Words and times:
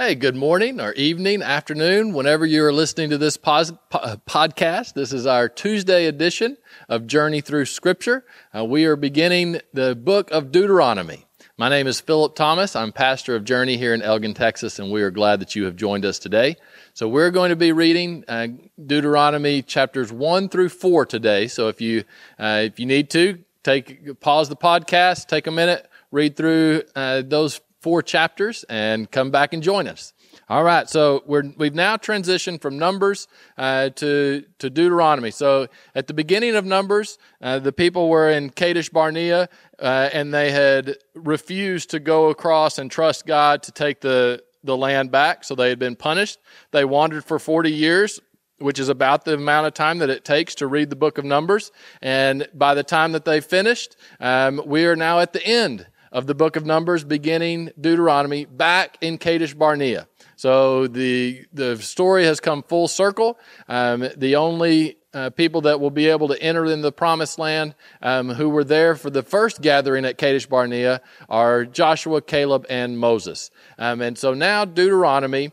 Hey, 0.00 0.14
good 0.14 0.36
morning 0.36 0.80
or 0.80 0.92
evening, 0.92 1.42
afternoon, 1.42 2.12
whenever 2.12 2.46
you 2.46 2.64
are 2.64 2.72
listening 2.72 3.10
to 3.10 3.18
this 3.18 3.36
pos- 3.36 3.72
po- 3.90 4.20
podcast. 4.28 4.92
This 4.94 5.12
is 5.12 5.26
our 5.26 5.48
Tuesday 5.48 6.06
edition 6.06 6.56
of 6.88 7.08
Journey 7.08 7.40
Through 7.40 7.64
Scripture. 7.64 8.24
Uh, 8.56 8.64
we 8.64 8.84
are 8.84 8.94
beginning 8.94 9.60
the 9.74 9.96
book 9.96 10.30
of 10.30 10.52
Deuteronomy. 10.52 11.26
My 11.56 11.68
name 11.68 11.88
is 11.88 11.98
Philip 11.98 12.36
Thomas. 12.36 12.76
I'm 12.76 12.92
pastor 12.92 13.34
of 13.34 13.42
Journey 13.42 13.76
here 13.76 13.92
in 13.92 14.00
Elgin, 14.00 14.34
Texas, 14.34 14.78
and 14.78 14.92
we 14.92 15.02
are 15.02 15.10
glad 15.10 15.40
that 15.40 15.56
you 15.56 15.64
have 15.64 15.74
joined 15.74 16.04
us 16.04 16.20
today. 16.20 16.54
So 16.94 17.08
we're 17.08 17.32
going 17.32 17.50
to 17.50 17.56
be 17.56 17.72
reading 17.72 18.24
uh, 18.28 18.46
Deuteronomy 18.80 19.62
chapters 19.62 20.12
one 20.12 20.48
through 20.48 20.68
four 20.68 21.06
today. 21.06 21.48
So 21.48 21.66
if 21.66 21.80
you 21.80 22.04
uh, 22.38 22.62
if 22.66 22.78
you 22.78 22.86
need 22.86 23.10
to 23.10 23.40
take 23.64 24.20
pause 24.20 24.48
the 24.48 24.54
podcast, 24.54 25.26
take 25.26 25.48
a 25.48 25.50
minute, 25.50 25.90
read 26.12 26.36
through 26.36 26.84
uh, 26.94 27.22
those 27.26 27.60
four 27.88 28.02
chapters 28.02 28.66
and 28.68 29.10
come 29.10 29.30
back 29.30 29.54
and 29.54 29.62
join 29.62 29.88
us. 29.88 30.12
All 30.50 30.62
right, 30.62 30.86
so 30.90 31.22
we're, 31.24 31.44
we've 31.56 31.74
now 31.74 31.96
transitioned 31.96 32.60
from 32.60 32.78
Numbers 32.78 33.28
uh, 33.56 33.88
to, 33.88 34.44
to 34.58 34.68
Deuteronomy. 34.68 35.30
So 35.30 35.68
at 35.94 36.06
the 36.06 36.12
beginning 36.12 36.54
of 36.54 36.66
Numbers, 36.66 37.16
uh, 37.40 37.60
the 37.60 37.72
people 37.72 38.10
were 38.10 38.28
in 38.28 38.50
Kadesh 38.50 38.90
Barnea 38.90 39.48
uh, 39.78 40.10
and 40.12 40.34
they 40.34 40.50
had 40.50 40.98
refused 41.14 41.88
to 41.92 41.98
go 41.98 42.28
across 42.28 42.76
and 42.76 42.90
trust 42.90 43.24
God 43.24 43.62
to 43.62 43.72
take 43.72 44.02
the, 44.02 44.42
the 44.62 44.76
land 44.76 45.10
back. 45.10 45.44
So 45.44 45.54
they 45.54 45.70
had 45.70 45.78
been 45.78 45.96
punished. 45.96 46.40
They 46.72 46.84
wandered 46.84 47.24
for 47.24 47.38
40 47.38 47.72
years, 47.72 48.20
which 48.58 48.78
is 48.78 48.90
about 48.90 49.24
the 49.24 49.32
amount 49.32 49.66
of 49.66 49.72
time 49.72 49.96
that 50.00 50.10
it 50.10 50.26
takes 50.26 50.54
to 50.56 50.66
read 50.66 50.90
the 50.90 50.96
book 50.96 51.16
of 51.16 51.24
Numbers. 51.24 51.72
And 52.02 52.46
by 52.52 52.74
the 52.74 52.84
time 52.84 53.12
that 53.12 53.24
they 53.24 53.40
finished, 53.40 53.96
um, 54.20 54.60
we 54.66 54.84
are 54.84 54.96
now 54.96 55.20
at 55.20 55.32
the 55.32 55.42
end 55.42 55.86
of 56.12 56.26
the 56.26 56.34
book 56.34 56.56
of 56.56 56.64
Numbers, 56.64 57.04
beginning 57.04 57.70
Deuteronomy, 57.80 58.44
back 58.44 58.98
in 59.00 59.18
Kadesh 59.18 59.54
Barnea. 59.54 60.08
So 60.36 60.86
the 60.86 61.44
the 61.52 61.76
story 61.78 62.24
has 62.24 62.40
come 62.40 62.62
full 62.62 62.88
circle. 62.88 63.38
Um, 63.68 64.08
the 64.16 64.36
only 64.36 64.98
uh, 65.14 65.30
people 65.30 65.62
that 65.62 65.80
will 65.80 65.90
be 65.90 66.06
able 66.08 66.28
to 66.28 66.40
enter 66.40 66.66
in 66.66 66.82
the 66.82 66.92
promised 66.92 67.38
land 67.38 67.74
um, 68.02 68.28
who 68.28 68.48
were 68.48 68.64
there 68.64 68.94
for 68.94 69.10
the 69.10 69.22
first 69.22 69.62
gathering 69.62 70.04
at 70.04 70.18
Kadesh 70.18 70.46
Barnea 70.46 71.00
are 71.28 71.64
Joshua, 71.64 72.20
Caleb, 72.20 72.66
and 72.68 72.98
Moses. 72.98 73.50
Um, 73.78 74.00
and 74.00 74.18
so 74.18 74.34
now 74.34 74.64
Deuteronomy 74.64 75.50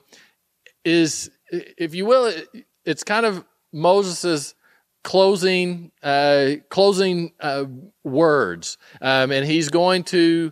is, 0.84 1.31
if 1.50 1.95
you 1.95 2.06
will, 2.06 2.31
it's 2.86 3.03
kind 3.03 3.25
of 3.25 3.45
Moses's 3.72 4.56
closing 5.06 5.92
uh, 6.03 6.56
closing 6.67 7.31
uh, 7.39 7.64
words, 8.03 8.78
um, 9.02 9.31
and 9.31 9.45
he's 9.45 9.70
going 9.70 10.03
to 10.03 10.52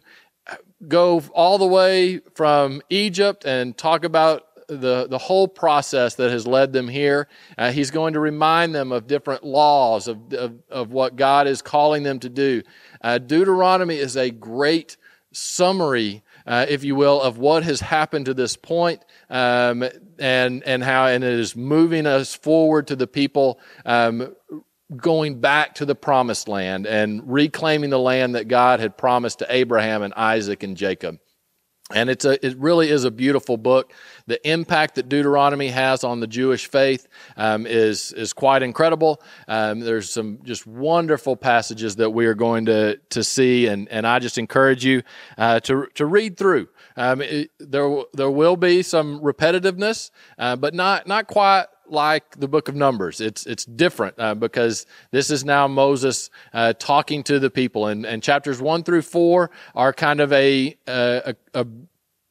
go 0.88 1.22
all 1.34 1.58
the 1.58 1.68
way 1.68 2.20
from 2.36 2.82
Egypt 2.90 3.46
and 3.46 3.76
talk 3.78 4.04
about 4.04 4.48
the, 4.68 5.08
the 5.10 5.18
whole 5.18 5.48
process 5.48 6.16
that 6.16 6.32
has 6.32 6.46
led 6.46 6.72
them 6.72 6.88
here. 6.88 7.28
Uh, 7.58 7.72
he's 7.72 7.92
going 7.92 8.14
to 8.14 8.20
remind 8.20 8.74
them 8.74 8.92
of 8.92 9.08
different 9.08 9.44
laws, 9.44 10.08
of, 10.08 10.34
of, 10.34 10.54
of 10.70 10.92
what 10.92 11.16
God 11.16 11.48
is 11.48 11.62
calling 11.62 12.04
them 12.04 12.20
to 12.20 12.30
do. 12.30 12.62
Uh, 13.02 13.18
Deuteronomy 13.18 13.98
is 13.98 14.16
a 14.16 14.30
great 14.30 14.98
summary, 15.32 16.24
uh, 16.46 16.66
if 16.68 16.84
you 16.84 16.96
will, 16.96 17.22
of 17.22 17.38
what 17.38 17.64
has 17.64 17.80
happened 17.80 18.26
to 18.26 18.34
this 18.34 18.56
point, 18.56 19.04
um, 19.30 19.84
and, 20.20 20.64
and 20.64 20.84
how 20.84 21.08
and 21.08 21.24
it 21.24 21.34
is 21.34 21.56
moving 21.56 22.06
us 22.06 22.36
forward 22.36 22.88
to 22.88 22.96
the 22.96 23.08
people 23.08 23.60
um, 23.86 24.36
going 24.96 25.40
back 25.40 25.76
to 25.76 25.86
the 25.86 25.96
promised 25.96 26.48
land 26.48 26.86
and 26.86 27.22
reclaiming 27.26 27.90
the 27.90 28.00
land 28.00 28.36
that 28.36 28.48
God 28.48 28.80
had 28.80 28.98
promised 28.98 29.40
to 29.40 29.48
Abraham 29.50 30.04
and 30.04 30.14
Isaac 30.14 30.64
and 30.64 30.78
Jacob. 30.78 31.20
And 31.94 32.10
it's 32.10 32.26
a, 32.26 32.44
it 32.46 32.58
really 32.58 32.90
is 32.90 33.04
a 33.04 33.12
beautiful 33.12 33.58
book. 33.58 33.94
The 34.26 34.46
impact 34.50 34.96
that 34.96 35.10
Deuteronomy 35.10 35.70
has 35.70 36.04
on 36.04 36.20
the 36.20 36.28
Jewish 36.28 36.68
faith 36.68 37.08
um, 37.38 37.66
is, 37.66 38.12
is 38.14 38.34
quite 38.34 38.64
incredible. 38.64 39.22
Um, 39.48 39.80
there's 39.80 40.12
some 40.12 40.40
just 40.44 40.66
wonderful 40.66 41.36
passages 41.36 41.96
that 41.98 42.10
we 42.10 42.26
are 42.26 42.34
going 42.34 42.66
to, 42.66 42.98
to 43.10 43.24
see, 43.24 43.68
and, 43.68 43.88
and 43.90 44.08
I 44.08 44.20
just 44.20 44.38
encourage 44.38 44.84
you 44.84 45.04
uh, 45.38 45.60
to, 45.62 45.88
to 45.96 46.06
read 46.06 46.38
through. 46.38 46.70
Um, 46.96 47.22
it, 47.22 47.52
there, 47.60 48.04
there 48.14 48.32
will 48.32 48.58
be 48.58 48.84
some 48.84 49.20
repetitiveness, 49.22 50.12
uh, 50.38 50.56
but 50.56 50.74
not, 50.74 51.08
not 51.08 51.28
quite 51.28 51.66
like 51.88 52.40
the 52.40 52.48
book 52.48 52.70
of 52.70 52.76
Numbers. 52.76 53.22
It's 53.22 53.46
it's 53.46 53.66
different 53.66 54.16
uh, 54.18 54.36
because 54.36 54.86
this 55.12 55.30
is 55.30 55.46
now 55.46 55.68
Moses 55.68 56.30
uh, 56.54 56.74
talking 56.74 57.24
to 57.24 57.40
the 57.40 57.50
people, 57.50 57.88
and, 57.88 58.06
and 58.06 58.22
chapters 58.24 58.62
one 58.62 58.84
through 58.84 59.04
four 59.04 59.52
are 59.76 59.94
kind 59.94 60.20
of 60.20 60.32
a, 60.34 60.76
a, 60.88 61.36
a, 61.54 61.66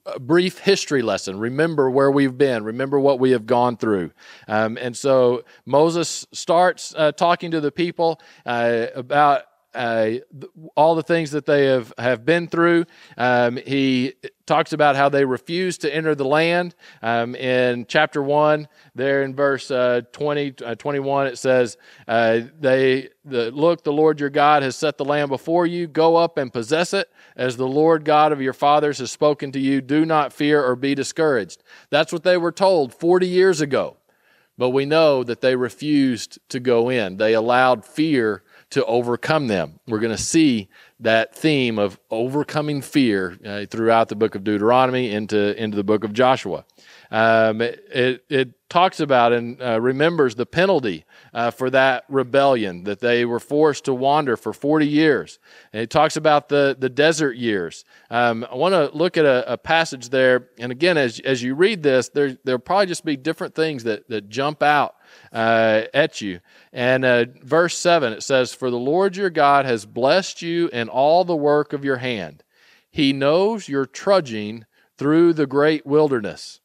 a 0.07 0.19
brief 0.19 0.59
history 0.59 1.03
lesson. 1.03 1.39
Remember 1.39 1.91
where 1.91 2.11
we've 2.11 2.37
been. 2.37 2.65
Remember 2.65 2.99
what 2.99 3.21
we 3.21 3.31
have 3.31 3.47
gone 3.47 3.77
through. 3.77 4.11
Um, 4.49 4.77
and 4.81 4.97
so 4.97 5.45
Moses 5.65 6.27
starts 6.33 6.95
uh, 6.97 7.13
talking 7.13 7.53
to 7.53 7.61
the 7.61 7.71
people 7.71 8.21
uh, 8.45 8.87
about 8.95 9.45
uh, 9.75 10.11
all 10.77 10.95
the 10.95 11.03
things 11.03 11.31
that 11.33 11.47
they 11.47 11.67
have, 11.67 11.93
have 11.99 12.25
been 12.25 12.49
through. 12.49 12.85
Um, 13.17 13.57
he 13.57 14.15
talks 14.47 14.73
about 14.73 14.97
how 14.97 15.09
they 15.09 15.25
refused 15.25 15.81
to 15.83 15.95
enter 15.95 16.15
the 16.15 16.25
land. 16.25 16.75
Um, 17.03 17.35
in 17.35 17.87
chapter 17.87 18.23
1, 18.23 18.69
there 18.95 19.23
in 19.23 19.35
verse 19.35 19.71
uh, 19.71 20.03
20, 20.13 20.55
uh, 20.65 20.75
21, 20.75 21.27
it 21.29 21.39
says, 21.39 21.77
uh, 22.07 22.41
they 22.61 23.09
the, 23.25 23.51
Look, 23.51 23.85
the 23.85 23.93
Lord 23.93 24.21
your 24.21 24.31
God 24.31 24.63
has 24.63 24.77
set 24.77 24.99
the 24.99 25.05
land 25.05 25.29
before 25.29 25.67
you. 25.67 25.87
Go 25.87 26.17
up 26.17 26.39
and 26.39 26.53
possess 26.53 26.93
it, 26.93 27.11
as 27.37 27.57
the 27.57 27.69
Lord 27.69 28.05
God 28.05 28.33
of 28.33 28.43
your 28.43 28.53
fathers 28.53 28.99
has 28.99 29.11
spoken 29.11 29.53
to 29.53 29.61
you. 29.61 29.81
Do 29.81 30.05
not 30.05 30.33
fear 30.33 30.63
or 30.63 30.77
be 30.77 30.95
discouraged. 30.95 31.63
That's 31.91 32.13
what 32.13 32.25
they 32.25 32.37
were 32.37 32.53
told 32.53 32.93
40 32.95 33.27
years 33.27 33.61
ago. 33.61 33.97
But 34.59 34.71
we 34.71 34.85
know 34.85 35.25
that 35.25 35.41
they 35.41 35.57
refused 35.57 36.39
to 36.51 36.61
go 36.61 36.91
in. 36.91 37.17
They 37.17 37.33
allowed 37.33 37.85
fear 37.85 38.43
to 38.73 38.85
overcome 38.87 39.49
them. 39.49 39.79
We're 39.87 39.99
going 39.99 40.17
to 40.17 40.23
see 40.23 40.69
that 41.01 41.35
theme 41.35 41.79
of 41.79 41.99
overcoming 42.11 42.81
fear 42.81 43.39
uh, 43.45 43.67
throughout 43.67 44.09
the 44.09 44.17
book 44.17 44.35
of 44.35 44.45
Deuteronomy 44.45 45.11
into, 45.11 45.61
into 45.63 45.77
the 45.77 45.85
book 45.85 46.05
of 46.05 46.15
Joshua. 46.15 46.65
Um, 47.11 47.61
it, 47.61 48.25
it, 48.31 48.55
talks 48.71 49.01
about 49.01 49.35
and 49.35 49.61
uh, 49.61 49.79
remembers 49.79 50.35
the 50.35 50.47
penalty 50.47 51.05
uh, 51.35 51.51
for 51.51 51.71
that 51.71 52.05
rebellion 52.09 52.85
that 52.85 53.01
they 53.01 53.25
were 53.25 53.41
forced 53.41 53.87
to 53.87 53.95
wander 53.95 54.37
for 54.37 54.53
40 54.53 54.87
years. 54.87 55.39
And 55.73 55.83
it 55.83 55.91
talks 55.91 56.17
about 56.17 56.49
the, 56.49 56.77
the 56.79 56.89
desert 56.89 57.37
years. 57.37 57.85
Um, 58.11 58.47
I 58.51 58.55
want 58.55 58.75
to 58.75 58.97
look 58.97 59.17
at 59.17 59.25
a, 59.25 59.53
a, 59.53 59.59
passage 59.59 60.11
there. 60.11 60.49
And 60.59 60.71
again, 60.71 60.99
as, 60.99 61.21
as 61.21 61.43
you 61.43 61.55
read 61.55 61.83
this, 61.83 62.09
there, 62.11 62.37
there'll 62.45 62.59
probably 62.59 62.87
just 62.87 63.05
be 63.05 63.17
different 63.17 63.55
things 63.55 63.85
that, 63.85 64.09
that 64.09 64.29
jump 64.29 64.63
out 64.63 64.97
uh, 65.33 65.83
at 65.95 66.21
you. 66.21 66.41
And 66.73 67.05
uh, 67.05 67.27
verse 67.43 67.79
7, 67.79 68.13
it 68.13 68.23
says, 68.23 68.53
For 68.53 68.71
the 68.71 68.77
Lord 68.77 69.17
your 69.17 69.31
God 69.31 69.65
has 69.65 69.87
blessed 69.87 70.43
you 70.43 70.69
in 70.69 70.89
all 70.89 71.25
the 71.25 71.37
work 71.37 71.73
of 71.73 71.85
your 71.85 71.99
hand. 71.99 72.45
He 72.91 73.13
knows 73.13 73.69
you're 73.69 73.87
trudging 73.87 74.67
through 74.99 75.33
the 75.33 75.47
great 75.47 75.87
wilderness. 75.87 76.61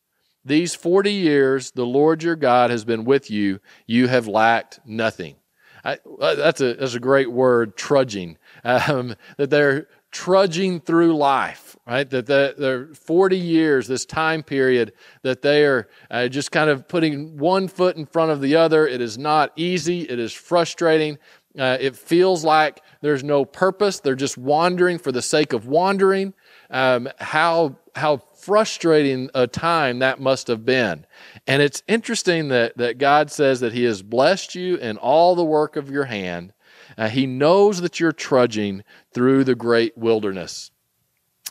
These 0.48 0.76
40 0.76 1.12
years, 1.12 1.72
the 1.72 1.86
Lord 1.86 2.24
your 2.24 2.38
God 2.38 2.70
has 2.70 2.86
been 2.86 3.04
with 3.04 3.30
you. 3.30 3.60
You 3.86 4.08
have 4.08 4.28
lacked 4.28 4.80
nothing. 4.86 5.36
I, 5.84 6.00
uh, 6.22 6.36
that's, 6.36 6.62
a, 6.62 6.74
that's 6.76 6.94
a 6.94 7.02
great 7.02 7.30
word, 7.30 7.76
trudging. 7.76 8.38
Um, 8.64 9.16
that 9.36 9.50
they're 9.50 9.88
trudging 10.12 10.80
through 10.80 11.18
life, 11.18 11.76
right? 11.86 12.10
That 12.10 12.28
they're 12.28 12.94
40 12.94 13.38
years, 13.38 13.88
this 13.88 14.06
time 14.06 14.42
period, 14.42 14.94
that 15.22 15.42
they 15.42 15.66
are 15.66 15.90
uh, 16.10 16.30
just 16.30 16.52
kind 16.52 16.70
of 16.70 16.88
putting 16.88 17.38
one 17.38 17.68
foot 17.68 17.98
in 17.98 18.06
front 18.06 18.32
of 18.32 18.40
the 18.40 18.56
other. 18.56 18.88
It 18.88 19.02
is 19.02 19.18
not 19.18 19.52
easy, 19.58 20.04
it 20.04 20.18
is 20.18 20.32
frustrating. 20.32 21.18
Uh, 21.58 21.78
it 21.80 21.96
feels 21.96 22.46
like 22.46 22.82
there's 23.02 23.24
no 23.24 23.44
purpose. 23.44 24.00
They're 24.00 24.16
just 24.16 24.38
wandering 24.38 25.00
for 25.00 25.12
the 25.12 25.24
sake 25.24 25.54
of 25.54 25.68
wandering. 25.68 26.34
Um, 26.70 27.10
how, 27.18 27.78
how 27.98 28.18
frustrating 28.18 29.30
a 29.36 29.48
time 29.48 30.00
that 30.00 30.20
must 30.20 30.48
have 30.48 30.66
been. 30.66 31.06
And 31.46 31.62
it's 31.62 31.84
interesting 31.88 32.48
that, 32.50 32.78
that 32.78 32.98
God 32.98 33.32
says 33.32 33.60
that 33.60 33.74
He 33.74 33.84
has 33.84 34.02
blessed 34.02 34.56
you 34.56 34.76
in 34.76 34.98
all 34.98 35.36
the 35.36 35.44
work 35.44 35.76
of 35.76 35.90
your 35.90 36.06
hand 36.06 36.54
uh, 36.98 37.10
he 37.10 37.26
knows 37.26 37.82
that 37.82 38.00
you're 38.00 38.12
trudging 38.12 38.84
through 39.14 39.44
the 39.44 39.56
great 39.56 39.98
wilderness. 39.98 40.72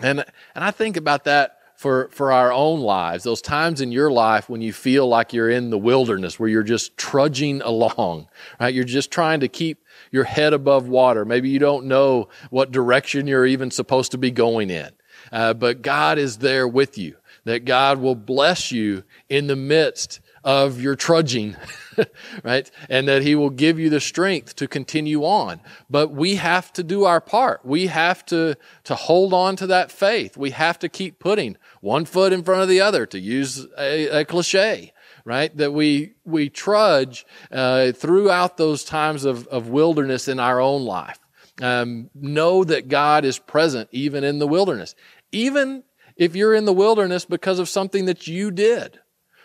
And, 0.01 0.25
and 0.55 0.65
I 0.65 0.71
think 0.71 0.97
about 0.97 1.25
that 1.25 1.59
for, 1.77 2.09
for 2.11 2.33
our 2.33 2.53
own 2.53 2.81
lives, 2.81 3.25
those 3.25 3.43
times 3.43 3.81
in 3.81 3.93
your 3.93 4.11
life 4.11 4.49
when 4.49 4.63
you 4.63 4.73
feel 4.73 5.07
like 5.07 5.33
you're 5.33 5.51
in 5.51 5.71
the 5.71 5.79
wilderness, 5.79 6.41
where 6.41 6.49
you're 6.49 6.63
just 6.63 6.97
trudging 6.97 7.61
along, 7.63 8.29
right? 8.59 8.73
You're 8.73 8.85
just 8.85 9.11
trying 9.11 9.41
to 9.41 9.49
keep 9.49 9.85
your 10.11 10.25
head 10.25 10.55
above 10.55 10.89
water. 10.89 11.25
Maybe 11.25 11.51
you 11.51 11.59
don't 11.59 11.87
know 11.87 12.29
what 12.51 12.73
direction 12.73 13.27
you're 13.27 13.47
even 13.47 13.71
supposed 13.71 14.13
to 14.13 14.19
be 14.19 14.31
going 14.31 14.71
in. 14.71 14.91
Uh, 15.33 15.55
but 15.55 15.83
God 15.83 16.19
is 16.19 16.39
there 16.39 16.67
with 16.69 16.99
you, 16.99 17.17
that 17.45 17.65
God 17.65 17.99
will 17.99 18.15
bless 18.15 18.73
you 18.73 19.05
in 19.29 19.47
the 19.47 19.57
midst 19.57 20.21
of 20.47 20.81
your 20.81 20.95
trudging, 20.95 21.57
right? 22.45 22.71
And 22.89 23.09
that 23.09 23.23
He 23.23 23.35
will 23.35 23.51
give 23.51 23.81
you 23.81 23.91
the 23.91 24.01
strength 24.01 24.55
to 24.57 24.69
continue 24.69 25.25
on. 25.25 25.61
But 25.91 26.13
we 26.13 26.37
have 26.37 26.73
to 26.75 26.85
do 26.85 27.05
our 27.05 27.21
part. 27.21 27.67
We 27.67 27.89
have 27.89 28.25
to, 28.27 28.57
to 28.85 28.95
hold 28.95 29.35
on 29.35 29.57
to 29.57 29.67
that 29.67 29.91
faith. 29.91 30.37
We 30.37 30.51
have 30.51 30.79
to 30.79 30.89
keep 30.89 31.19
putting 31.19 31.57
one 31.81 32.05
foot 32.05 32.33
in 32.33 32.45
front 32.45 32.63
of 32.63 32.69
the 32.69 32.81
other, 32.81 33.07
to 33.07 33.19
use 33.19 33.67
a, 33.77 34.21
a 34.21 34.25
cliche, 34.25 34.93
right? 35.25 35.55
That 35.57 35.73
we, 35.73 36.15
we 36.25 36.49
trudge 36.49 37.27
uh, 37.51 37.91
throughout 37.91 38.57
those 38.57 38.85
times 38.85 39.25
of, 39.25 39.49
of 39.49 39.69
wilderness 39.69 40.29
in 40.29 40.39
our 40.39 40.61
own 40.61 40.85
life. 40.85 41.19
Um, 41.61 42.11
know 42.15 42.65
that 42.65 42.89
God 42.89 43.25
is 43.25 43.39
present 43.39 43.89
even 43.91 44.25
in 44.25 44.39
the 44.39 44.47
wilderness. 44.47 44.95
Even 45.37 45.85
if 46.17 46.35
you're 46.35 46.55
in 46.55 46.65
the 46.65 46.73
wilderness 46.73 47.27
because 47.27 47.59
of 47.59 47.69
something 47.69 48.07
that 48.07 48.27
you 48.27 48.51
did, 48.51 48.99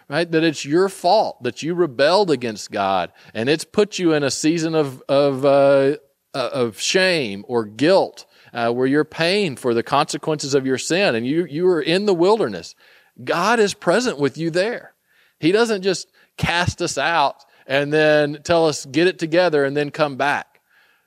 right? 0.07 0.31
That 0.31 0.43
it's 0.43 0.63
your 0.63 0.87
fault 0.87 1.43
that 1.43 1.61
you 1.61 1.73
rebelled 1.73 2.31
against 2.31 2.71
God 2.71 3.11
and 3.33 3.49
it's 3.49 3.65
put 3.65 3.99
you 3.99 4.13
in 4.13 4.23
a 4.23 4.31
season 4.31 4.73
of, 4.73 5.03
of, 5.09 5.43
uh, 5.43 5.97
uh, 6.33 6.49
of 6.53 6.79
shame 6.79 7.43
or 7.45 7.65
guilt 7.65 8.25
uh, 8.53 8.71
where 8.71 8.87
you're 8.87 9.03
paying 9.03 9.57
for 9.57 9.73
the 9.73 9.83
consequences 9.83 10.53
of 10.53 10.65
your 10.65 10.77
sin 10.77 11.13
and 11.13 11.27
you, 11.27 11.43
you 11.43 11.67
are 11.67 11.81
in 11.81 12.05
the 12.05 12.13
wilderness. 12.13 12.73
God 13.21 13.59
is 13.59 13.73
present 13.73 14.17
with 14.17 14.37
you 14.37 14.49
there. 14.49 14.93
He 15.41 15.51
doesn't 15.51 15.81
just 15.81 16.07
cast 16.37 16.81
us 16.81 16.97
out 16.97 17.43
and 17.67 17.91
then 17.91 18.39
tell 18.43 18.65
us, 18.65 18.85
get 18.85 19.07
it 19.07 19.19
together 19.19 19.65
and 19.65 19.75
then 19.75 19.91
come 19.91 20.15
back. 20.15 20.61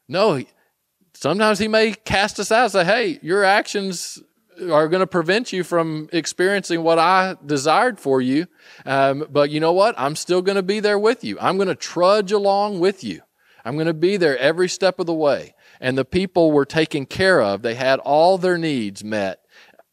No, 0.09 0.45
sometimes 1.15 1.59
He 1.59 1.69
may 1.69 1.93
cast 1.93 2.39
us 2.39 2.53
out 2.53 2.65
and 2.65 2.73
say, 2.73 2.85
hey, 2.85 3.19
your 3.23 3.45
actions 3.45 4.23
are 4.63 4.89
going 4.89 5.01
to 5.01 5.07
prevent 5.07 5.53
you 5.53 5.65
from 5.65 6.09
experiencing 6.13 6.83
what 6.83 6.99
I 6.99 7.37
desired 7.45 7.99
for 7.99 8.21
you. 8.21 8.47
Um, 8.85 9.27
but 9.31 9.51
you 9.51 9.61
know 9.61 9.73
what? 9.73 9.95
I'm 9.99 10.17
still 10.17 10.43
going 10.43 10.57
to 10.57 10.63
be 10.63 10.81
there 10.81 10.99
with 10.99 11.25
you. 11.25 11.39
I'm 11.41 11.57
going 11.57 11.69
to 11.69 11.75
trudge 11.75 12.33
along 12.33 12.81
with 12.81 13.05
you. 13.05 13.23
I'm 13.65 13.75
going 13.75 13.87
to 13.87 13.95
be 13.95 14.17
there 14.17 14.37
every 14.39 14.69
step 14.69 15.01
of 15.01 15.07
the 15.07 15.15
way. 15.15 15.55
And 15.81 15.97
the 15.97 16.05
people 16.05 16.53
were 16.53 16.67
taken 16.67 17.07
care 17.07 17.41
of. 17.41 17.63
They 17.63 17.75
had 17.75 17.99
all 18.01 18.39
their 18.39 18.59
needs 18.59 19.03
met 19.03 19.41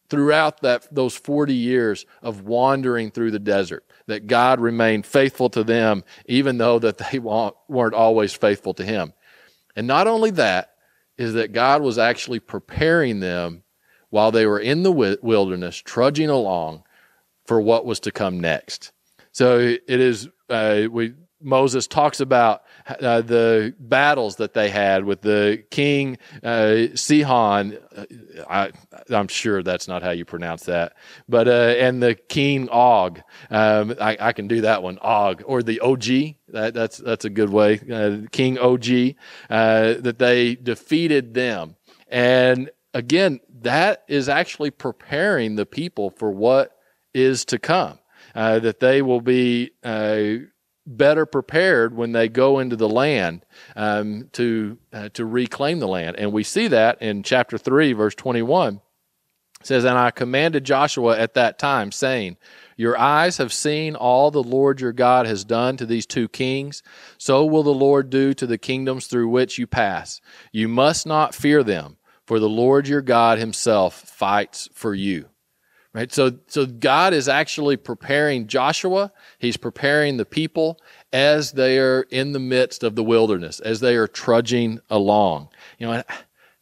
throughout 0.08 0.60
that, 0.60 0.86
those 0.94 1.16
40 1.16 1.54
years 1.54 2.04
of 2.20 2.42
wandering 2.42 3.10
through 3.10 3.30
the 3.30 3.38
desert. 3.38 3.84
That 4.06 4.26
God 4.26 4.60
remained 4.60 5.06
faithful 5.06 5.48
to 5.50 5.64
them, 5.64 6.04
even 6.26 6.58
though 6.58 6.78
that 6.80 6.98
they 6.98 7.18
weren't 7.18 7.94
always 7.94 8.34
faithful 8.34 8.74
to 8.74 8.84
Him. 8.84 9.14
And 9.74 9.86
not 9.86 10.06
only 10.06 10.30
that, 10.32 10.72
is 11.16 11.34
that 11.34 11.52
God 11.52 11.82
was 11.82 11.98
actually 11.98 12.40
preparing 12.40 13.20
them 13.20 13.62
while 14.12 14.30
they 14.30 14.44
were 14.44 14.60
in 14.60 14.82
the 14.82 14.92
wilderness, 14.92 15.78
trudging 15.78 16.28
along 16.28 16.84
for 17.46 17.62
what 17.62 17.86
was 17.86 17.98
to 17.98 18.12
come 18.12 18.38
next. 18.38 18.92
So 19.32 19.58
it 19.58 19.82
is, 19.88 20.28
uh, 20.50 20.82
we, 20.90 21.14
Moses 21.40 21.86
talks 21.86 22.20
about 22.20 22.62
uh, 22.86 23.22
the 23.22 23.74
battles 23.80 24.36
that 24.36 24.52
they 24.52 24.68
had 24.68 25.06
with 25.06 25.22
the 25.22 25.64
king 25.70 26.18
uh, 26.44 26.88
Sihon. 26.94 27.78
I, 28.50 28.72
am 29.08 29.28
sure 29.28 29.62
that's 29.62 29.88
not 29.88 30.02
how 30.02 30.10
you 30.10 30.26
pronounce 30.26 30.64
that, 30.64 30.92
but 31.26 31.48
uh, 31.48 31.74
and 31.78 32.02
the 32.02 32.14
king 32.14 32.68
Og. 32.68 33.18
Um, 33.50 33.94
I, 33.98 34.18
I, 34.20 34.32
can 34.34 34.46
do 34.46 34.60
that 34.60 34.82
one, 34.82 34.98
Og, 35.00 35.42
or 35.46 35.62
the 35.62 35.80
Og. 35.80 36.04
That, 36.48 36.74
that's 36.74 36.98
that's 36.98 37.24
a 37.24 37.30
good 37.30 37.50
way. 37.50 37.80
Uh, 37.90 38.28
king 38.30 38.58
Og. 38.58 38.86
Uh, 39.50 39.94
that 39.94 40.18
they 40.18 40.54
defeated 40.54 41.32
them, 41.32 41.76
and 42.08 42.70
again, 42.94 43.40
that 43.64 44.04
is 44.08 44.28
actually 44.28 44.70
preparing 44.70 45.56
the 45.56 45.66
people 45.66 46.10
for 46.10 46.30
what 46.30 46.76
is 47.14 47.44
to 47.46 47.58
come. 47.58 47.98
Uh, 48.34 48.58
that 48.60 48.80
they 48.80 49.02
will 49.02 49.20
be 49.20 49.72
uh, 49.82 50.24
better 50.86 51.26
prepared 51.26 51.94
when 51.94 52.12
they 52.12 52.28
go 52.28 52.60
into 52.60 52.76
the 52.76 52.88
land 52.88 53.44
um, 53.76 54.28
to 54.32 54.78
uh, 54.92 55.08
to 55.10 55.24
reclaim 55.26 55.80
the 55.80 55.88
land, 55.88 56.16
and 56.16 56.32
we 56.32 56.42
see 56.42 56.68
that 56.68 57.02
in 57.02 57.22
chapter 57.22 57.58
three, 57.58 57.92
verse 57.92 58.14
twenty 58.14 58.42
one. 58.42 58.80
Says, 59.64 59.84
and 59.84 59.96
I 59.96 60.10
commanded 60.10 60.64
Joshua 60.64 61.16
at 61.16 61.34
that 61.34 61.58
time, 61.58 61.92
saying, 61.92 62.36
Your 62.76 62.98
eyes 62.98 63.36
have 63.36 63.52
seen 63.52 63.94
all 63.94 64.32
the 64.32 64.42
Lord 64.42 64.80
your 64.80 64.92
God 64.92 65.24
has 65.26 65.44
done 65.44 65.76
to 65.76 65.86
these 65.86 66.06
two 66.06 66.28
kings. 66.28 66.82
So 67.16 67.44
will 67.44 67.62
the 67.62 67.70
Lord 67.70 68.10
do 68.10 68.34
to 68.34 68.46
the 68.46 68.58
kingdoms 68.58 69.06
through 69.06 69.28
which 69.28 69.58
you 69.58 69.68
pass. 69.68 70.20
You 70.50 70.66
must 70.66 71.06
not 71.06 71.32
fear 71.32 71.62
them 71.62 71.96
for 72.32 72.40
the 72.40 72.48
Lord 72.48 72.88
your 72.88 73.02
God 73.02 73.38
himself 73.38 73.92
fights 73.92 74.66
for 74.72 74.94
you. 74.94 75.28
Right? 75.92 76.10
So, 76.10 76.38
so 76.46 76.64
God 76.64 77.12
is 77.12 77.28
actually 77.28 77.76
preparing 77.76 78.46
Joshua. 78.46 79.12
He's 79.38 79.58
preparing 79.58 80.16
the 80.16 80.24
people 80.24 80.80
as 81.12 81.52
they 81.52 81.78
are 81.78 82.06
in 82.08 82.32
the 82.32 82.38
midst 82.38 82.84
of 82.84 82.96
the 82.96 83.04
wilderness, 83.04 83.60
as 83.60 83.80
they 83.80 83.96
are 83.96 84.08
trudging 84.08 84.80
along. 84.88 85.50
You 85.78 85.88
know, 85.88 86.02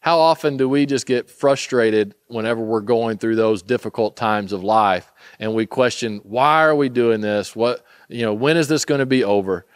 how 0.01 0.19
often 0.19 0.57
do 0.57 0.69
we 0.69 0.87
just 0.87 1.07
get 1.07 1.31
frustrated 1.31 2.17
whenever 2.27 2.61
we're 2.61 2.81
going 2.81 3.19
through 3.19 3.37
those 3.37 3.63
difficult 3.63 4.17
times 4.17 4.53
of 4.53 4.65
life 4.65 5.13
and 5.39 5.55
we 5.55 5.67
question, 5.67 6.19
why 6.25 6.65
are 6.65 6.75
we 6.75 6.89
doing 6.89 7.21
this? 7.21 7.55
What, 7.55 7.87
you 8.09 8.23
know, 8.23 8.35
when 8.35 8.57
is 8.57 8.67
this 8.67 8.85
going 8.85 8.99
to 8.99 9.07
be 9.07 9.23
over? 9.23 9.67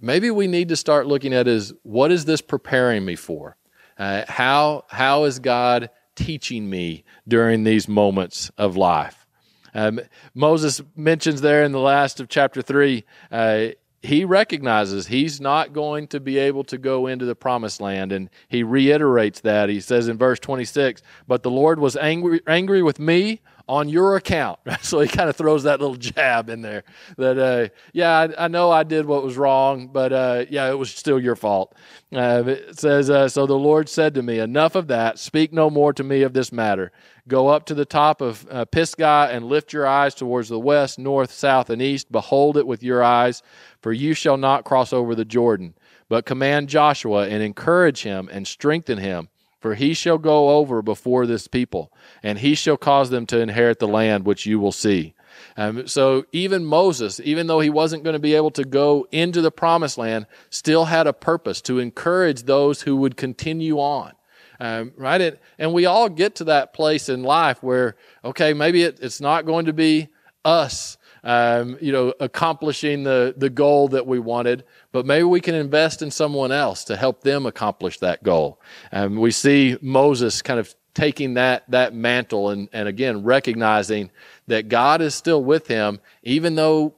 Maybe 0.00 0.30
we 0.30 0.46
need 0.46 0.70
to 0.70 0.76
start 0.76 1.06
looking 1.06 1.34
at 1.34 1.46
is 1.46 1.74
what 1.82 2.10
is 2.10 2.24
this 2.24 2.40
preparing 2.40 3.04
me 3.04 3.16
for? 3.16 3.58
Uh, 3.98 4.24
how, 4.28 4.84
how 4.88 5.24
is 5.24 5.38
God 5.38 5.90
teaching 6.14 6.68
me 6.68 7.04
during 7.26 7.64
these 7.64 7.88
moments 7.88 8.50
of 8.58 8.76
life? 8.76 9.26
Um, 9.74 10.00
Moses 10.34 10.82
mentions 10.96 11.40
there 11.40 11.64
in 11.64 11.72
the 11.72 11.80
last 11.80 12.20
of 12.20 12.28
chapter 12.28 12.62
3, 12.62 13.04
uh, 13.30 13.66
he 14.02 14.24
recognizes 14.24 15.06
he's 15.06 15.40
not 15.40 15.72
going 15.72 16.08
to 16.08 16.18
be 16.18 16.36
able 16.36 16.64
to 16.64 16.76
go 16.76 17.06
into 17.06 17.24
the 17.24 17.36
promised 17.36 17.80
land. 17.80 18.10
And 18.10 18.28
he 18.48 18.64
reiterates 18.64 19.40
that. 19.40 19.68
He 19.68 19.80
says 19.80 20.08
in 20.08 20.18
verse 20.18 20.40
26, 20.40 21.02
But 21.28 21.42
the 21.42 21.50
Lord 21.50 21.78
was 21.78 21.96
angry, 21.96 22.40
angry 22.46 22.82
with 22.82 22.98
me 22.98 23.40
on 23.68 23.88
your 23.88 24.16
account. 24.16 24.58
so 24.82 25.00
he 25.00 25.08
kind 25.08 25.28
of 25.28 25.36
throws 25.36 25.64
that 25.64 25.80
little 25.80 25.96
jab 25.96 26.48
in 26.48 26.62
there 26.62 26.84
that, 27.16 27.38
uh, 27.38 27.68
yeah, 27.92 28.18
I, 28.18 28.44
I, 28.44 28.48
know 28.48 28.70
I 28.70 28.82
did 28.82 29.06
what 29.06 29.22
was 29.22 29.36
wrong, 29.36 29.88
but 29.88 30.12
uh, 30.12 30.44
yeah, 30.50 30.70
it 30.70 30.78
was 30.78 30.90
still 30.90 31.20
your 31.20 31.36
fault. 31.36 31.74
Uh, 32.12 32.42
it 32.46 32.78
says, 32.78 33.10
uh, 33.10 33.28
So 33.28 33.46
the 33.46 33.54
Lord 33.54 33.88
said 33.88 34.14
to 34.14 34.22
me, 34.22 34.38
Enough 34.38 34.74
of 34.74 34.88
that. 34.88 35.18
Speak 35.18 35.52
no 35.52 35.70
more 35.70 35.92
to 35.92 36.04
me 36.04 36.22
of 36.22 36.32
this 36.32 36.52
matter. 36.52 36.92
Go 37.28 37.48
up 37.48 37.66
to 37.66 37.74
the 37.74 37.84
top 37.84 38.20
of 38.20 38.46
uh, 38.50 38.64
Pisgah 38.64 39.28
and 39.30 39.44
lift 39.44 39.72
your 39.72 39.86
eyes 39.86 40.14
towards 40.14 40.48
the 40.48 40.58
west, 40.58 40.98
north, 40.98 41.32
south, 41.32 41.70
and 41.70 41.80
east. 41.80 42.10
Behold 42.10 42.56
it 42.56 42.66
with 42.66 42.82
your 42.82 43.02
eyes, 43.02 43.42
for 43.80 43.92
you 43.92 44.12
shall 44.12 44.36
not 44.36 44.64
cross 44.64 44.92
over 44.92 45.14
the 45.14 45.24
Jordan. 45.24 45.74
But 46.08 46.26
command 46.26 46.68
Joshua 46.68 47.28
and 47.28 47.42
encourage 47.42 48.02
him 48.02 48.28
and 48.30 48.46
strengthen 48.46 48.98
him 48.98 49.28
for 49.62 49.76
he 49.76 49.94
shall 49.94 50.18
go 50.18 50.50
over 50.50 50.82
before 50.82 51.24
this 51.24 51.46
people, 51.46 51.92
and 52.22 52.40
he 52.40 52.54
shall 52.54 52.76
cause 52.76 53.10
them 53.10 53.24
to 53.26 53.40
inherit 53.40 53.78
the 53.78 53.88
land 53.88 54.26
which 54.26 54.44
you 54.44 54.58
will 54.58 54.72
see. 54.72 55.14
Um, 55.56 55.86
so 55.86 56.24
even 56.32 56.64
Moses, 56.64 57.20
even 57.20 57.46
though 57.46 57.60
he 57.60 57.70
wasn't 57.70 58.04
going 58.04 58.14
to 58.14 58.20
be 58.20 58.34
able 58.34 58.50
to 58.52 58.64
go 58.64 59.06
into 59.12 59.40
the 59.40 59.50
promised 59.50 59.96
land, 59.96 60.26
still 60.50 60.86
had 60.86 61.06
a 61.06 61.12
purpose 61.12 61.60
to 61.62 61.78
encourage 61.78 62.42
those 62.42 62.82
who 62.82 62.96
would 62.96 63.16
continue 63.16 63.78
on. 63.78 64.12
Um, 64.60 64.92
right? 64.96 65.20
It, 65.20 65.40
and 65.58 65.72
we 65.72 65.86
all 65.86 66.08
get 66.08 66.34
to 66.36 66.44
that 66.44 66.72
place 66.72 67.08
in 67.08 67.22
life 67.22 67.62
where, 67.62 67.96
okay, 68.24 68.52
maybe 68.52 68.82
it, 68.82 68.98
it's 69.00 69.20
not 69.20 69.46
going 69.46 69.66
to 69.66 69.72
be 69.72 70.08
us, 70.44 70.98
um, 71.24 71.76
you 71.80 71.92
know, 71.92 72.12
accomplishing 72.20 73.04
the, 73.04 73.34
the 73.36 73.50
goal 73.50 73.88
that 73.88 74.06
we 74.06 74.18
wanted, 74.18 74.64
but 74.90 75.06
maybe 75.06 75.24
we 75.24 75.40
can 75.40 75.54
invest 75.54 76.02
in 76.02 76.10
someone 76.10 76.50
else 76.50 76.84
to 76.84 76.96
help 76.96 77.22
them 77.22 77.46
accomplish 77.46 77.98
that 78.00 78.22
goal. 78.22 78.60
And 78.90 79.20
we 79.20 79.30
see 79.30 79.78
Moses 79.80 80.42
kind 80.42 80.58
of 80.58 80.74
taking 80.94 81.34
that, 81.34 81.64
that 81.70 81.94
mantle 81.94 82.50
and, 82.50 82.68
and 82.72 82.88
again, 82.88 83.22
recognizing 83.22 84.10
that 84.48 84.68
God 84.68 85.00
is 85.00 85.14
still 85.14 85.42
with 85.42 85.68
him, 85.68 86.00
even 86.22 86.54
though 86.54 86.94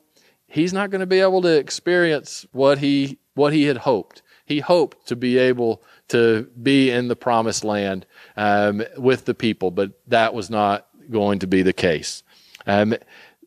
he's 0.46 0.72
not 0.72 0.90
going 0.90 1.00
to 1.00 1.06
be 1.06 1.20
able 1.20 1.42
to 1.42 1.56
experience 1.58 2.46
what 2.52 2.78
he, 2.78 3.18
what 3.34 3.52
he 3.52 3.64
had 3.64 3.78
hoped. 3.78 4.22
He 4.46 4.60
hoped 4.60 5.06
to 5.08 5.16
be 5.16 5.38
able 5.38 5.82
to 6.08 6.50
be 6.62 6.90
in 6.90 7.08
the 7.08 7.16
promised 7.16 7.64
land 7.64 8.04
um, 8.36 8.82
with 8.96 9.24
the 9.24 9.34
people, 9.34 9.70
but 9.70 9.92
that 10.08 10.34
was 10.34 10.50
not 10.50 10.86
going 11.10 11.38
to 11.40 11.46
be 11.46 11.62
the 11.62 11.72
case. 11.72 12.22
Um, 12.66 12.94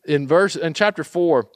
in 0.08 0.26
verse 0.26 0.56
in 0.56 0.74
chapter 0.74 1.04
four, 1.04 1.48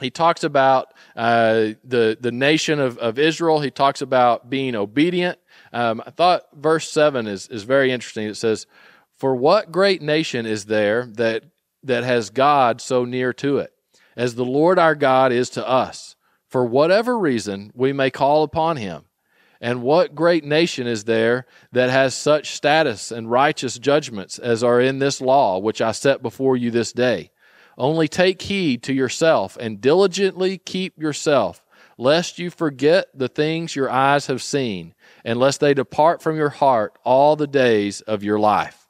he 0.00 0.10
talks 0.10 0.42
about 0.44 0.92
uh, 1.14 1.74
the 1.84 2.16
the 2.20 2.32
nation 2.32 2.80
of, 2.80 2.98
of 2.98 3.18
Israel. 3.18 3.60
He 3.60 3.70
talks 3.70 4.02
about 4.02 4.50
being 4.50 4.74
obedient. 4.74 5.38
Um, 5.72 6.02
I 6.04 6.10
thought 6.10 6.42
verse 6.54 6.90
seven 6.90 7.26
is 7.26 7.48
is 7.48 7.62
very 7.62 7.92
interesting. 7.92 8.26
It 8.26 8.36
says, 8.36 8.66
"For 9.18 9.36
what 9.36 9.70
great 9.70 10.02
nation 10.02 10.46
is 10.46 10.64
there 10.64 11.06
that 11.14 11.44
that 11.82 12.04
has 12.04 12.30
God 12.30 12.80
so 12.80 13.04
near 13.04 13.32
to 13.34 13.58
it, 13.58 13.72
as 14.16 14.34
the 14.34 14.44
Lord 14.44 14.78
our 14.78 14.94
God 14.94 15.32
is 15.32 15.50
to 15.50 15.66
us? 15.66 16.16
For 16.48 16.64
whatever 16.64 17.18
reason 17.18 17.70
we 17.74 17.92
may 17.92 18.10
call 18.10 18.42
upon 18.42 18.78
Him." 18.78 19.04
And 19.58 19.82
what 19.82 20.14
great 20.14 20.44
nation 20.44 20.86
is 20.86 21.04
there 21.04 21.46
that 21.72 21.88
has 21.88 22.14
such 22.14 22.50
status 22.50 23.10
and 23.10 23.30
righteous 23.30 23.78
judgments 23.78 24.38
as 24.38 24.62
are 24.62 24.82
in 24.82 24.98
this 24.98 25.18
law, 25.22 25.58
which 25.58 25.80
I 25.80 25.92
set 25.92 26.22
before 26.22 26.58
you 26.58 26.70
this 26.70 26.92
day? 26.92 27.30
Only 27.78 28.08
take 28.08 28.42
heed 28.42 28.82
to 28.84 28.92
yourself 28.92 29.56
and 29.60 29.80
diligently 29.80 30.58
keep 30.58 30.98
yourself, 30.98 31.62
lest 31.98 32.38
you 32.38 32.50
forget 32.50 33.08
the 33.14 33.28
things 33.28 33.76
your 33.76 33.90
eyes 33.90 34.26
have 34.26 34.42
seen, 34.42 34.94
and 35.24 35.38
lest 35.38 35.60
they 35.60 35.74
depart 35.74 36.22
from 36.22 36.36
your 36.36 36.48
heart 36.48 36.98
all 37.04 37.36
the 37.36 37.46
days 37.46 38.00
of 38.02 38.22
your 38.22 38.38
life. 38.38 38.88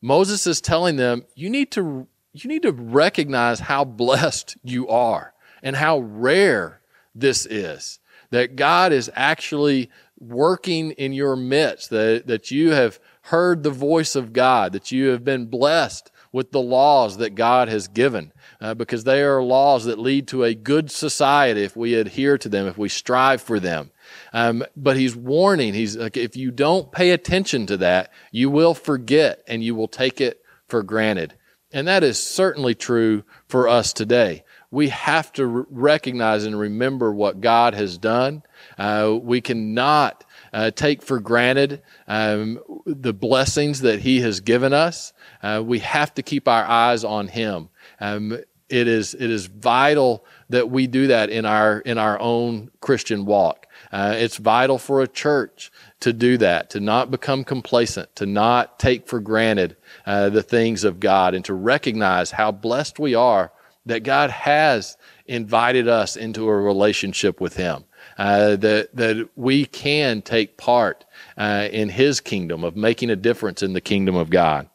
Moses 0.00 0.46
is 0.46 0.60
telling 0.60 0.96
them, 0.96 1.24
you 1.34 1.50
need 1.50 1.70
to, 1.72 2.06
you 2.32 2.48
need 2.48 2.62
to 2.62 2.72
recognize 2.72 3.60
how 3.60 3.84
blessed 3.84 4.56
you 4.64 4.88
are 4.88 5.34
and 5.62 5.76
how 5.76 5.98
rare 5.98 6.80
this 7.14 7.46
is. 7.46 7.98
That 8.30 8.56
God 8.56 8.92
is 8.92 9.10
actually 9.14 9.90
working 10.18 10.92
in 10.92 11.12
your 11.12 11.36
midst, 11.36 11.90
that, 11.90 12.26
that 12.26 12.50
you 12.50 12.72
have 12.72 12.98
heard 13.22 13.62
the 13.62 13.70
voice 13.70 14.16
of 14.16 14.32
God, 14.32 14.72
that 14.72 14.90
you 14.90 15.08
have 15.08 15.24
been 15.24 15.46
blessed 15.46 16.10
with 16.36 16.52
the 16.52 16.60
laws 16.60 17.16
that 17.16 17.34
God 17.34 17.68
has 17.68 17.88
given, 17.88 18.30
uh, 18.60 18.74
because 18.74 19.04
they 19.04 19.22
are 19.22 19.42
laws 19.42 19.86
that 19.86 19.98
lead 19.98 20.28
to 20.28 20.44
a 20.44 20.54
good 20.54 20.90
society 20.90 21.62
if 21.62 21.74
we 21.74 21.94
adhere 21.94 22.36
to 22.36 22.50
them, 22.50 22.66
if 22.66 22.76
we 22.76 22.90
strive 22.90 23.40
for 23.40 23.58
them. 23.58 23.90
Um, 24.34 24.62
but 24.76 24.98
he's 24.98 25.16
warning, 25.16 25.72
he's 25.72 25.96
like, 25.96 26.18
if 26.18 26.36
you 26.36 26.50
don't 26.50 26.92
pay 26.92 27.12
attention 27.12 27.64
to 27.68 27.78
that, 27.78 28.12
you 28.32 28.50
will 28.50 28.74
forget 28.74 29.42
and 29.48 29.64
you 29.64 29.74
will 29.74 29.88
take 29.88 30.20
it 30.20 30.42
for 30.68 30.82
granted. 30.82 31.38
And 31.72 31.88
that 31.88 32.04
is 32.04 32.22
certainly 32.22 32.74
true 32.74 33.24
for 33.48 33.66
us 33.66 33.94
today. 33.94 34.44
We 34.70 34.90
have 34.90 35.32
to 35.32 35.46
recognize 35.46 36.44
and 36.44 36.58
remember 36.58 37.14
what 37.14 37.40
God 37.40 37.72
has 37.72 37.96
done. 37.96 38.42
Uh, 38.76 39.16
we 39.18 39.40
cannot 39.40 40.22
uh, 40.56 40.70
take 40.70 41.02
for 41.02 41.20
granted 41.20 41.82
um, 42.08 42.58
the 42.86 43.12
blessings 43.12 43.82
that 43.82 44.00
He 44.00 44.22
has 44.22 44.40
given 44.40 44.72
us. 44.72 45.12
Uh, 45.42 45.62
we 45.64 45.80
have 45.80 46.14
to 46.14 46.22
keep 46.22 46.48
our 46.48 46.64
eyes 46.64 47.04
on 47.04 47.28
Him. 47.28 47.68
Um, 48.00 48.32
it 48.70 48.88
is 48.88 49.14
it 49.14 49.30
is 49.30 49.46
vital 49.46 50.24
that 50.48 50.70
we 50.70 50.86
do 50.86 51.08
that 51.08 51.28
in 51.28 51.44
our 51.44 51.80
in 51.80 51.98
our 51.98 52.18
own 52.18 52.70
Christian 52.80 53.26
walk. 53.26 53.66
Uh, 53.92 54.14
it's 54.16 54.38
vital 54.38 54.78
for 54.78 55.02
a 55.02 55.06
church 55.06 55.70
to 56.00 56.14
do 56.14 56.38
that, 56.38 56.70
to 56.70 56.80
not 56.80 57.10
become 57.10 57.44
complacent, 57.44 58.16
to 58.16 58.24
not 58.24 58.78
take 58.78 59.06
for 59.06 59.20
granted 59.20 59.76
uh, 60.06 60.30
the 60.30 60.42
things 60.42 60.84
of 60.84 61.00
God, 61.00 61.34
and 61.34 61.44
to 61.44 61.52
recognize 61.52 62.30
how 62.30 62.50
blessed 62.50 62.98
we 62.98 63.14
are 63.14 63.52
that 63.84 64.02
God 64.02 64.30
has 64.30 64.96
invited 65.26 65.86
us 65.86 66.16
into 66.16 66.48
a 66.48 66.56
relationship 66.56 67.42
with 67.42 67.56
Him. 67.56 67.84
Uh, 68.18 68.56
that 68.56 68.96
that 68.96 69.28
we 69.36 69.66
can 69.66 70.22
take 70.22 70.56
part 70.56 71.04
uh, 71.36 71.68
in 71.70 71.88
His 71.90 72.20
kingdom 72.20 72.64
of 72.64 72.74
making 72.74 73.10
a 73.10 73.16
difference 73.16 73.62
in 73.62 73.74
the 73.74 73.80
kingdom 73.80 74.16
of 74.16 74.30
God. 74.30 74.70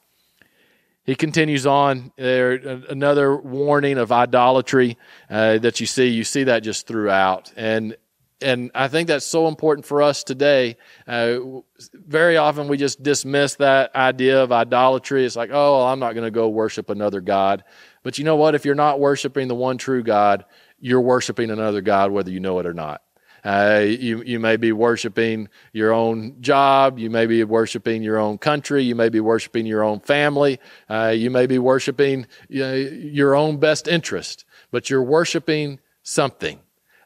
He 1.03 1.15
continues 1.15 1.65
on 1.65 2.11
there 2.15 2.51
another 2.51 3.35
warning 3.35 3.97
of 3.97 4.11
idolatry 4.11 4.97
uh, 5.29 5.57
that 5.57 5.79
you 5.79 5.87
see. 5.87 6.07
You 6.07 6.23
see 6.23 6.43
that 6.43 6.61
just 6.61 6.85
throughout, 6.85 7.51
and 7.55 7.97
and 8.41 8.71
I 8.73 8.87
think 8.87 9.07
that's 9.07 9.25
so 9.25 9.47
important 9.47 9.85
for 9.85 10.01
us 10.01 10.23
today. 10.23 10.77
Uh, 11.07 11.39
very 11.93 12.37
often 12.37 12.67
we 12.67 12.77
just 12.77 13.01
dismiss 13.03 13.55
that 13.55 13.95
idea 13.95 14.43
of 14.43 14.51
idolatry. 14.51 15.25
It's 15.25 15.35
like, 15.35 15.49
oh, 15.51 15.77
well, 15.77 15.87
I'm 15.87 15.99
not 15.99 16.13
going 16.13 16.25
to 16.25 16.31
go 16.31 16.49
worship 16.49 16.89
another 16.89 17.21
god. 17.21 17.63
But 18.03 18.17
you 18.17 18.23
know 18.23 18.35
what? 18.35 18.55
If 18.55 18.65
you're 18.65 18.75
not 18.75 18.99
worshiping 18.99 19.47
the 19.47 19.55
one 19.55 19.77
true 19.77 20.03
God, 20.03 20.45
you're 20.79 21.01
worshiping 21.01 21.51
another 21.51 21.81
God, 21.81 22.11
whether 22.11 22.31
you 22.31 22.39
know 22.39 22.59
it 22.59 22.65
or 22.65 22.73
not. 22.73 23.01
Uh, 23.43 23.83
you, 23.85 24.21
you 24.23 24.39
may 24.39 24.55
be 24.57 24.71
worshiping 24.71 25.49
your 25.73 25.93
own 25.93 26.35
job. 26.41 26.99
You 26.99 27.09
may 27.09 27.25
be 27.25 27.43
worshiping 27.43 28.03
your 28.03 28.17
own 28.17 28.37
country. 28.37 28.83
You 28.83 28.95
may 28.95 29.09
be 29.09 29.19
worshiping 29.19 29.65
your 29.65 29.83
own 29.83 29.99
family. 29.99 30.59
Uh, 30.89 31.13
you 31.15 31.29
may 31.31 31.47
be 31.47 31.59
worshiping 31.59 32.27
you 32.49 32.61
know, 32.61 32.73
your 32.73 33.35
own 33.35 33.57
best 33.57 33.87
interest, 33.87 34.45
but 34.69 34.89
you're 34.89 35.03
worshiping 35.03 35.79
something. 36.03 36.59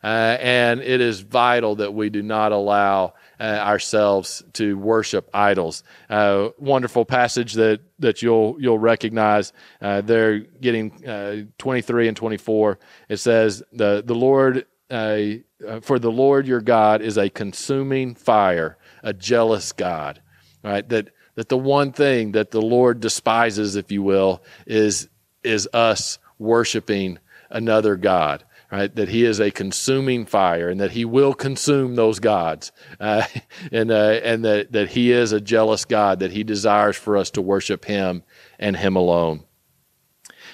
Uh, 0.04 0.38
and 0.40 0.82
it 0.82 1.02
is 1.02 1.22
vital 1.22 1.78
that 1.78 1.92
we 1.92 2.12
do 2.12 2.22
not 2.22 2.52
allow 2.52 3.16
uh, 3.40 3.44
ourselves 3.44 4.44
to 4.54 4.78
worship 4.78 5.28
idols. 5.34 5.84
Uh, 6.12 6.50
wonderful 6.60 7.06
passage 7.06 7.54
that, 7.54 7.82
that 7.98 8.22
you'll 8.22 8.56
you'll 8.60 8.78
recognize. 8.78 9.52
Uh, 9.82 10.02
they're 10.02 10.40
getting 10.40 11.04
uh, 11.08 11.38
23 11.58 12.08
and 12.08 12.16
24. 12.16 12.78
It 13.10 13.18
says 13.18 13.64
the 13.74 14.04
the 14.06 14.14
Lord 14.14 14.68
uh, 14.90 15.20
uh, 15.68 15.80
for 15.82 16.00
the 16.00 16.12
Lord 16.12 16.48
your 16.48 16.62
God 16.62 17.02
is 17.02 17.18
a 17.18 17.30
consuming 17.30 18.16
fire, 18.16 18.78
a 19.04 19.14
jealous 19.14 19.72
God. 19.72 20.22
Right? 20.64 20.88
That 20.90 21.10
that 21.36 21.50
the 21.50 21.58
one 21.58 21.92
thing 21.92 22.32
that 22.32 22.52
the 22.52 22.62
Lord 22.62 23.00
despises, 23.00 23.76
if 23.76 23.92
you 23.92 24.04
will, 24.04 24.44
is 24.66 25.10
is 25.44 25.68
us 25.74 26.18
worshiping 26.40 27.20
another 27.50 27.96
God. 27.96 28.44
Right? 28.72 28.94
That 28.94 29.10
he 29.10 29.24
is 29.26 29.40
a 29.40 29.52
consuming 29.52 30.26
fire, 30.26 30.70
and 30.70 30.80
that 30.82 30.92
he 30.92 31.06
will 31.06 31.34
consume 31.34 31.96
those 31.96 32.20
gods, 32.20 32.72
uh, 33.00 33.24
and 33.72 33.92
uh, 33.92 34.20
and 34.24 34.44
that 34.46 34.72
that 34.72 34.90
he 34.90 35.12
is 35.12 35.32
a 35.32 35.42
jealous 35.42 35.86
God. 35.86 36.20
That 36.20 36.32
he 36.32 36.44
desires 36.44 36.96
for 36.96 37.18
us 37.18 37.32
to 37.32 37.42
worship 37.42 37.86
him 37.86 38.24
and 38.60 38.76
him 38.76 38.96
alone. 38.96 39.44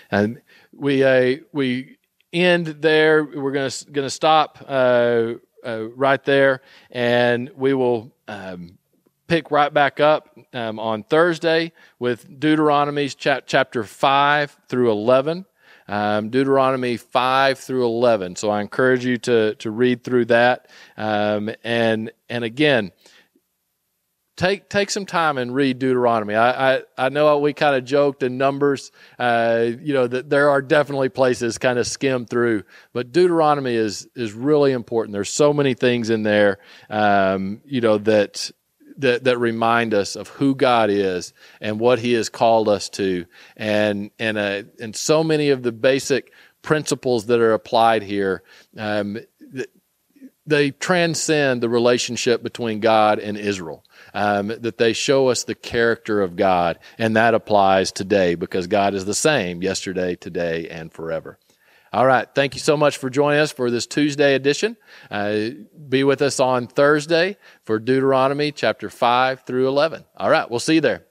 And 0.09 0.41
we 0.73 1.03
uh, 1.03 1.37
we 1.53 1.97
end 2.33 2.67
there. 2.67 3.23
We're 3.23 3.51
going 3.51 3.69
to 3.69 3.85
going 3.91 4.05
to 4.05 4.09
stop 4.09 4.63
uh, 4.67 5.33
uh, 5.63 5.89
right 5.95 6.23
there, 6.23 6.61
and 6.89 7.49
we 7.55 7.73
will 7.73 8.11
um, 8.27 8.77
pick 9.27 9.51
right 9.51 9.73
back 9.73 9.99
up 9.99 10.37
um, 10.53 10.79
on 10.79 11.03
Thursday 11.03 11.71
with 11.99 12.39
Deuteronomy 12.39 13.09
chap- 13.09 13.43
chapter 13.47 13.83
five 13.83 14.57
through 14.67 14.91
eleven. 14.91 15.45
Um, 15.87 16.29
Deuteronomy 16.29 16.95
5 16.95 17.59
through 17.59 17.83
11. 17.83 18.37
So 18.37 18.49
I 18.49 18.61
encourage 18.61 19.03
you 19.03 19.17
to, 19.17 19.55
to 19.55 19.71
read 19.71 20.05
through 20.05 20.25
that. 20.25 20.69
Um, 20.95 21.49
and, 21.65 22.11
and 22.29 22.45
again, 22.45 22.93
take 24.35 24.69
take 24.69 24.89
some 24.89 25.05
time 25.05 25.37
and 25.37 25.53
read 25.53 25.79
Deuteronomy. 25.79 26.35
I 26.35 26.75
I, 26.75 26.81
I 26.97 27.09
know 27.09 27.37
we 27.39 27.53
kind 27.53 27.75
of 27.75 27.85
joked 27.85 28.23
in 28.23 28.37
Numbers, 28.37 28.91
uh, 29.19 29.67
you 29.81 29.93
know, 29.93 30.07
that 30.07 30.29
there 30.29 30.49
are 30.49 30.61
definitely 30.61 31.09
places 31.09 31.57
kind 31.57 31.77
of 31.77 31.87
skim 31.87 32.25
through, 32.25 32.63
but 32.93 33.11
Deuteronomy 33.11 33.75
is 33.75 34.07
is 34.15 34.33
really 34.33 34.71
important. 34.71 35.13
There's 35.13 35.29
so 35.29 35.53
many 35.53 35.73
things 35.73 36.09
in 36.09 36.23
there, 36.23 36.59
um, 36.89 37.61
you 37.65 37.81
know, 37.81 37.97
that. 37.99 38.51
That, 38.97 39.23
that 39.23 39.39
remind 39.39 39.95
us 39.95 40.15
of 40.15 40.27
who 40.27 40.53
God 40.53 40.91
is 40.91 41.33
and 41.59 41.79
what 41.79 41.97
He 41.97 42.13
has 42.13 42.29
called 42.29 42.69
us 42.69 42.87
to, 42.89 43.25
and 43.57 44.11
and 44.19 44.37
uh, 44.37 44.63
and 44.79 44.95
so 44.95 45.23
many 45.23 45.49
of 45.49 45.63
the 45.63 45.71
basic 45.71 46.31
principles 46.61 47.25
that 47.27 47.39
are 47.39 47.53
applied 47.53 48.03
here 48.03 48.43
um, 48.77 49.17
they 50.51 50.71
transcend 50.71 51.61
the 51.61 51.69
relationship 51.69 52.43
between 52.43 52.79
God 52.79 53.17
and 53.17 53.37
Israel 53.37 53.83
um, 54.13 54.47
that 54.47 54.77
they 54.77 54.93
show 54.93 55.29
us 55.29 55.43
the 55.43 55.55
character 55.55 56.21
of 56.21 56.35
God. 56.35 56.77
And 56.99 57.15
that 57.15 57.33
applies 57.33 57.91
today 57.91 58.35
because 58.35 58.67
God 58.67 58.93
is 58.93 59.05
the 59.05 59.15
same 59.15 59.63
yesterday, 59.63 60.15
today, 60.15 60.67
and 60.69 60.91
forever. 60.91 61.39
All 61.93 62.05
right. 62.05 62.27
Thank 62.33 62.53
you 62.53 62.59
so 62.59 62.77
much 62.77 62.97
for 62.97 63.09
joining 63.09 63.39
us 63.39 63.51
for 63.51 63.69
this 63.69 63.85
Tuesday 63.85 64.35
edition. 64.35 64.77
Uh, 65.09 65.49
be 65.89 66.03
with 66.03 66.21
us 66.21 66.39
on 66.39 66.67
Thursday 66.67 67.37
for 67.63 67.79
Deuteronomy 67.79 68.51
chapter 68.51 68.89
5 68.89 69.41
through 69.41 69.67
11. 69.67 70.05
All 70.15 70.29
right. 70.29 70.49
We'll 70.49 70.59
see 70.59 70.75
you 70.75 70.81
there. 70.81 71.05